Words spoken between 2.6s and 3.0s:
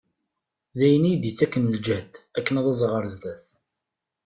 aẓeɣ